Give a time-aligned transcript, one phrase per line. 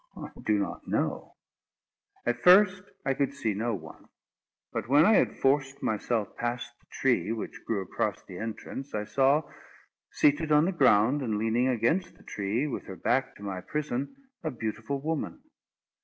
[0.17, 1.35] I do not know.
[2.25, 4.07] At first I could see no one;
[4.73, 9.03] but when I had forced myself past the tree which grew across the entrance, I
[9.05, 9.43] saw,
[10.09, 14.15] seated on the ground, and leaning against the tree, with her back to my prison,
[14.43, 15.43] a beautiful woman.